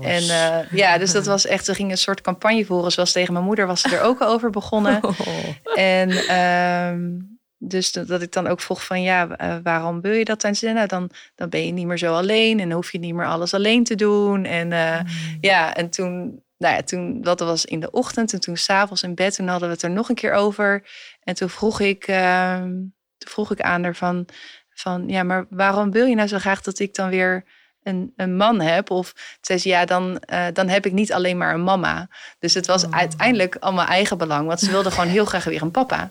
[0.00, 2.92] En eh, ja, dus dat was echt, ze ging een soort campagne voeren.
[2.92, 5.00] Zoals tegen mijn moeder was ze er ook over begonnen.
[5.74, 7.08] En ehm,
[7.58, 10.44] dus dat, dat ik dan ook vroeg van ja, eh, waarom wil je dat?
[10.44, 12.92] En ze zei, nou, dan, dan ben je niet meer zo alleen en dan hoef
[12.92, 14.44] je niet meer alles alleen te doen.
[14.44, 15.00] En eh,
[15.40, 19.14] ja, en toen, nou ja, toen, dat was in de ochtend en toen s'avonds in
[19.14, 20.88] bed, toen hadden we het er nog een keer over.
[21.22, 22.70] En toen vroeg ik, ehm,
[23.18, 24.28] toen vroeg ik aan haar van,
[24.70, 27.44] van ja, maar waarom wil je nou zo graag dat ik dan weer
[27.86, 28.90] een, een man heb?
[28.90, 32.08] Of zei ze, ja, dan, eh, dan heb ik niet alleen maar een mama.
[32.38, 34.46] Dus het was uiteindelijk allemaal eigen belang.
[34.46, 36.10] Want ze wilde gewoon heel graag weer een papa.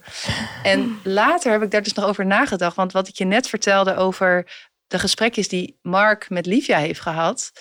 [0.64, 2.76] En later heb ik daar dus nog over nagedacht.
[2.76, 4.52] Want wat ik je net vertelde over
[4.88, 7.52] de gesprekjes die Mark met Livia heeft gehad.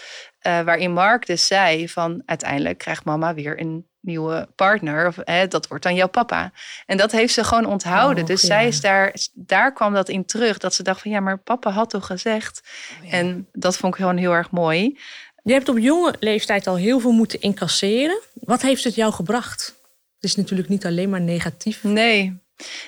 [0.44, 5.06] Eh, waarin Mark dus zei van uiteindelijk krijgt mama weer een nieuwe partner.
[5.06, 6.52] Of hè, dat wordt dan jouw papa.
[6.86, 8.22] En dat heeft ze gewoon onthouden.
[8.22, 8.46] Och, dus ja.
[8.46, 10.58] zij is daar, daar kwam dat in terug.
[10.58, 12.62] Dat ze dacht van ja, maar papa had toch gezegd.
[13.10, 14.98] En dat vond ik gewoon heel erg mooi.
[15.42, 18.20] Je hebt op jonge leeftijd al heel veel moeten incasseren.
[18.34, 19.74] Wat heeft het jou gebracht?
[20.14, 21.82] Het is natuurlijk niet alleen maar negatief.
[21.82, 22.40] Nee,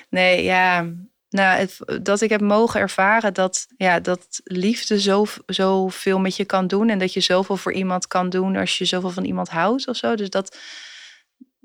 [0.09, 0.87] nee, ja.
[1.29, 6.45] Nou, het, dat ik heb mogen ervaren dat, ja, dat liefde zo, zoveel met je
[6.45, 6.89] kan doen.
[6.89, 9.95] En dat je zoveel voor iemand kan doen als je zoveel van iemand houdt of
[9.95, 10.15] zo.
[10.15, 10.57] Dus dat,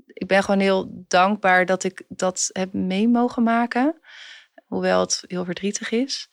[0.06, 4.00] ik ben gewoon heel dankbaar dat ik dat heb mee mogen maken.
[4.66, 6.28] Hoewel het heel verdrietig is.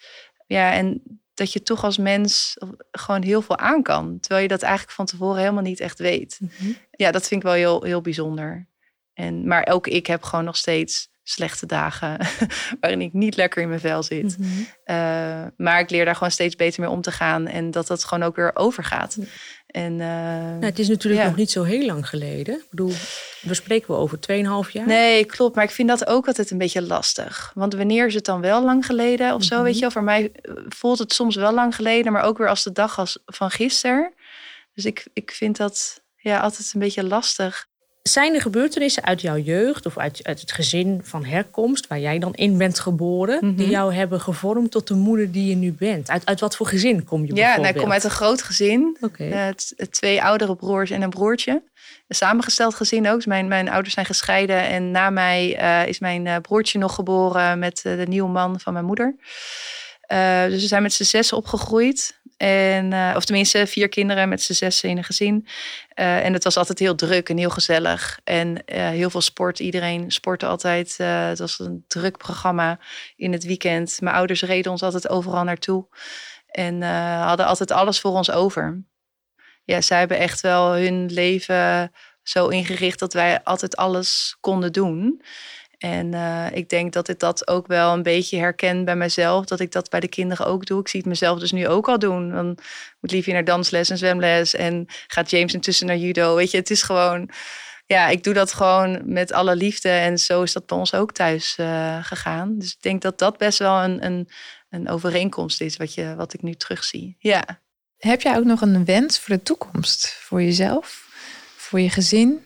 [0.48, 1.02] Ja, en
[1.34, 2.56] dat je toch als mens
[2.92, 4.20] gewoon heel veel aan kan.
[4.20, 6.40] Terwijl je dat eigenlijk van tevoren helemaal niet echt weet.
[6.92, 8.68] Ja, dat vind ik wel heel, heel bijzonder.
[9.14, 12.18] En, maar ook ik heb gewoon nog steeds slechte dagen
[12.80, 14.38] waarin ik niet lekker in mijn vel zit.
[14.40, 18.04] Uh, maar ik leer daar gewoon steeds beter mee om te gaan en dat dat
[18.04, 19.18] gewoon ook weer overgaat.
[19.68, 21.28] En, uh, nou, het is natuurlijk ja.
[21.28, 22.56] nog niet zo heel lang geleden.
[22.56, 22.94] Ik bedoel,
[23.42, 24.88] we spreken we over 2,5 jaar.
[24.88, 25.56] Nee, klopt.
[25.56, 27.52] Maar ik vind dat ook altijd een beetje lastig.
[27.54, 29.56] Want wanneer is het dan wel lang geleden of zo?
[29.56, 29.64] Mhm.
[29.64, 30.32] Weet je wel, voor mij
[30.68, 34.14] voelt het soms wel lang geleden, maar ook weer als de dag als van gisteren.
[34.74, 37.68] Dus ik, ik vind dat ja, altijd een beetje lastig.
[38.02, 42.20] Zijn er gebeurtenissen uit jouw jeugd of uit, uit het gezin van herkomst, waar jij
[42.20, 43.56] dan in bent geboren, Mhm.
[43.56, 46.10] die jou hebben gevormd tot de moeder die je nu bent?
[46.10, 48.98] Uit, uit wat voor gezin kom je Ja, nou, ik kom uit een groot gezin.
[49.18, 49.48] Eh,
[49.90, 51.52] twee oudere broers en een broertje.
[52.08, 53.16] Een samengesteld gezin ook.
[53.16, 54.64] Dus mijn, mijn ouders zijn gescheiden.
[54.68, 58.74] En na mij eh, is mijn eh, broertje nog geboren met de nieuwe man van
[58.74, 59.16] mijn moeder.
[60.10, 62.22] Eh, dus we zijn met z'n zes opgegroeid.
[62.38, 65.48] En, eh, of tenminste, vier kinderen met z'n zes in een gezin.
[65.90, 68.20] Eh, en het was altijd heel druk en heel gezellig.
[68.24, 69.60] En heel veel sport.
[69.60, 70.98] Iedereen sportte altijd.
[70.98, 72.80] Het was een druk programma
[73.16, 74.02] in het weekend.
[74.02, 75.88] Mijn ouders reden ons altijd overal naartoe.
[76.48, 76.82] En
[77.22, 78.84] hadden altijd alles voor ons over.
[79.64, 81.92] Ja, zij hebben echt wel hun leven
[82.24, 85.22] zo ingericht dat wij altijd alles konden doen.
[85.80, 89.46] En uh, ik denk dat ik dat ook wel een beetje herken bij mezelf.
[89.46, 90.80] Dat ik dat bij de kinderen ook doe.
[90.80, 92.30] Ik zie het mezelf dus nu ook al doen.
[92.30, 92.58] Dan
[93.00, 94.56] moet Liefje naar dansles en zwemles.
[94.56, 96.36] En gaat James intussen naar judo.
[96.36, 97.30] Weet je, het is gewoon...
[97.86, 99.90] Ja, ik doe dat gewoon met alle liefde.
[99.90, 102.58] En zo is dat bij ons ook thuis uh, gegaan.
[102.58, 104.30] Dus ik denk dat dat best wel een, een,
[104.70, 107.16] een overeenkomst is wat, je, wat ik nu terugzie.
[107.20, 107.62] Ja.
[107.98, 110.08] Heb jij ook nog een wens voor de toekomst?
[110.08, 111.08] Voor jezelf?
[111.58, 112.46] Voor je gezin?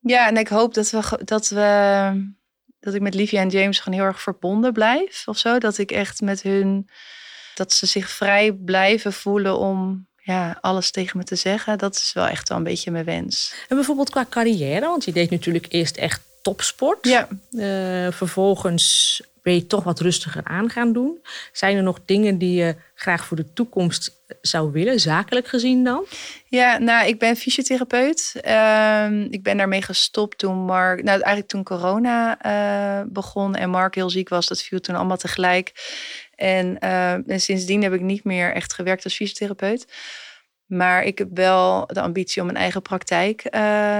[0.00, 2.38] Ja, en ik hoop dat we, dat we
[2.80, 5.58] dat ik met Livia en James gewoon heel erg verbonden blijf of zo.
[5.58, 6.88] Dat ik echt met hun,
[7.54, 11.78] dat ze zich vrij blijven voelen om ja, alles tegen me te zeggen.
[11.78, 13.54] Dat is wel echt wel een beetje mijn wens.
[13.68, 17.06] En bijvoorbeeld qua carrière, want je deed natuurlijk eerst echt topsport.
[17.06, 17.28] Ja.
[17.50, 21.18] Uh, vervolgens ben je toch wat rustiger aan gaan doen.
[21.52, 26.04] Zijn er nog dingen die je graag voor de toekomst zou willen, zakelijk gezien dan?
[26.46, 28.34] Ja, nou, ik ben fysiotherapeut.
[28.46, 33.94] Uh, ik ben daarmee gestopt toen Mark, nou eigenlijk toen corona uh, begon en Mark
[33.94, 34.46] heel ziek was.
[34.46, 35.72] Dat viel toen allemaal tegelijk.
[36.34, 39.86] En, uh, en sindsdien heb ik niet meer echt gewerkt als fysiotherapeut.
[40.66, 43.40] Maar ik heb wel de ambitie om een eigen praktijk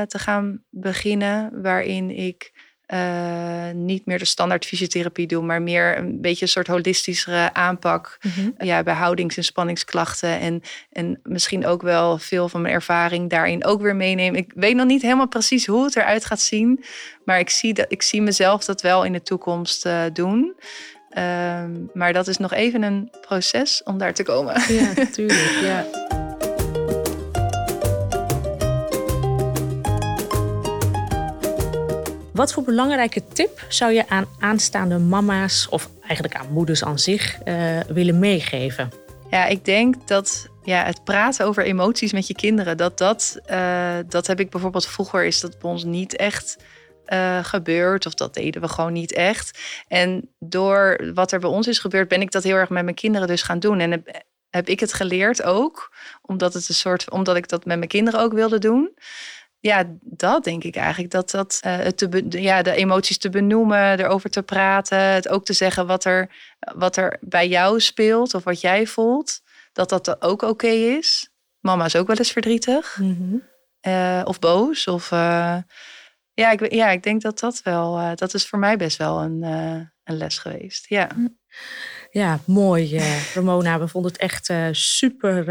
[0.07, 2.53] te gaan beginnen, waarin ik
[2.94, 8.18] uh, niet meer de standaard fysiotherapie doe, maar meer een beetje een soort holistischere aanpak.
[8.22, 8.55] Mm-hmm.
[8.59, 10.40] Ja, bij houdings- en spanningsklachten.
[10.40, 14.40] En, en misschien ook wel veel van mijn ervaring daarin ook weer meenemen.
[14.40, 16.85] Ik weet nog niet helemaal precies hoe het eruit gaat zien.
[17.24, 20.55] Maar ik zie, dat, ik zie mezelf dat wel in de toekomst uh, doen.
[21.18, 24.62] Um, maar dat is nog even een proces om daar te komen.
[24.68, 25.59] Ja, natuurlijk.
[25.62, 26.19] Ja.
[32.40, 37.38] Wat voor belangrijke tip zou je aan aanstaande mama's of eigenlijk aan moeders aan zich
[37.44, 38.90] uh, willen meegeven?
[39.31, 43.98] Ja, ik denk dat ja, het praten over emoties met je kinderen, dat dat, uh,
[44.09, 46.57] dat heb ik bijvoorbeeld vroeger is dat bij ons niet echt
[47.07, 48.07] uh, gebeurd.
[48.07, 49.59] Of dat deden we gewoon niet echt.
[49.88, 52.96] En door wat er bij ons is gebeurd, ben ik dat heel erg met mijn
[52.96, 53.81] kinderen dus gaan doen.
[53.81, 57.76] En heb, heb ik het geleerd ook, omdat, het een soort, omdat ik dat met
[57.76, 58.90] mijn kinderen ook wilde doen.
[59.61, 61.12] Ja, dat denk ik eigenlijk.
[61.12, 64.99] Dat, dat uh, het te ja, de emoties te benoemen, erover te praten.
[64.99, 66.31] Het ook te zeggen wat er,
[66.75, 69.40] wat er bij jou speelt of wat jij voelt.
[69.73, 71.31] Dat dat ook oké is.
[71.59, 72.99] Mama is ook wel eens verdrietig.
[73.01, 73.49] Mm
[74.25, 74.87] of boos.
[74.87, 75.57] Of, uh,
[76.35, 78.14] ja, ik, ja, ik denk dat dat wel...
[78.16, 79.42] dat is voor mij best wel een,
[80.05, 80.88] een les geweest.
[80.88, 81.09] Ja.
[82.11, 83.01] Ja, mooi,
[83.35, 83.79] Ramona.
[83.79, 85.44] We vonden het echt super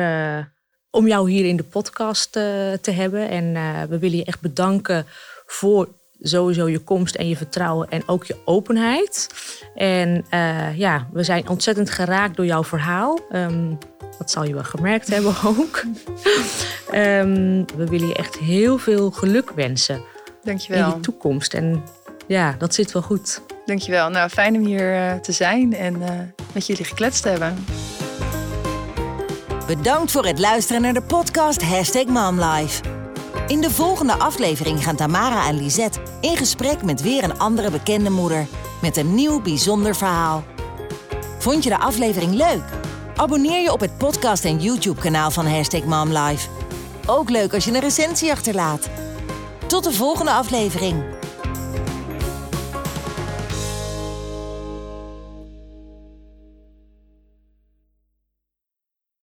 [0.91, 2.43] om jou hier in de podcast uh,
[2.82, 3.30] te hebben.
[3.30, 5.06] En uh, we willen je echt bedanken
[5.45, 5.88] voor
[6.21, 9.30] sowieso je komst en je vertrouwen en ook je openheid.
[9.75, 13.19] En uh, ja, we zijn ontzettend geraakt door jouw verhaal.
[13.32, 13.78] Um,
[14.17, 15.84] dat zal je wel gemerkt hebben ook.
[16.93, 20.02] um, we willen je echt heel veel geluk wensen.
[20.43, 20.89] Dankjewel.
[20.89, 21.54] In de toekomst.
[21.54, 21.84] En
[22.28, 23.41] ja, dat zit wel goed.
[23.65, 24.10] Dankjewel.
[24.10, 25.97] Nou, fijn om hier te zijn en
[26.54, 27.56] met jullie gekletst te hebben.
[29.69, 32.82] Bedankt voor het luisteren naar de podcast Hashtag MomLife.
[33.47, 38.10] In de volgende aflevering gaan Tamara en Lisette in gesprek met weer een andere bekende
[38.10, 38.47] moeder.
[38.82, 40.43] Met een nieuw bijzonder verhaal.
[41.39, 42.63] Vond je de aflevering leuk?
[43.15, 46.49] Abonneer je op het podcast en YouTube kanaal van Hashtag MomLife.
[47.05, 48.89] Ook leuk als je een recensie achterlaat.
[49.67, 51.18] Tot de volgende aflevering.